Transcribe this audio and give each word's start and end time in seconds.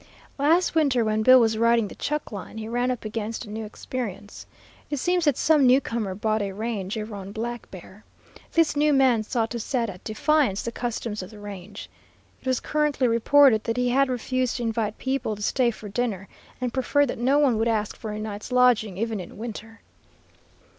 "Last 0.39 0.73
winter 0.73 1.05
when 1.05 1.21
Bill 1.21 1.39
was 1.39 1.59
riding 1.59 1.87
the 1.87 1.93
chuck 1.93 2.31
line, 2.31 2.57
he 2.57 2.67
ran 2.67 2.89
up 2.89 3.05
against 3.05 3.45
a 3.45 3.51
new 3.51 3.65
experience. 3.65 4.47
It 4.89 4.97
seems 4.97 5.25
that 5.25 5.37
some 5.37 5.67
newcomer 5.67 6.15
bought 6.15 6.41
a 6.41 6.53
range 6.53 6.97
over 6.97 7.13
on 7.15 7.31
Black 7.31 7.69
Bear. 7.69 8.03
This 8.53 8.75
new 8.75 8.93
man 8.93 9.21
sought 9.21 9.51
to 9.51 9.59
set 9.59 9.91
at 9.91 10.03
defiance 10.03 10.63
the 10.63 10.71
customs 10.71 11.21
of 11.21 11.29
the 11.29 11.37
range. 11.37 11.87
It 12.41 12.47
was 12.47 12.59
currently 12.59 13.07
reported 13.07 13.63
that 13.65 13.77
he 13.77 13.89
had 13.89 14.09
refused 14.09 14.57
to 14.57 14.63
invite 14.63 14.97
people 14.97 15.35
to 15.35 15.41
stay 15.43 15.69
for 15.69 15.87
dinner, 15.87 16.27
and 16.59 16.73
preferred 16.73 17.05
that 17.09 17.19
no 17.19 17.37
one 17.37 17.59
would 17.59 17.67
ask 17.67 17.95
for 17.95 18.09
a 18.09 18.17
night's 18.17 18.51
lodging, 18.51 18.97
even 18.97 19.19
in 19.19 19.37
winter. 19.37 19.81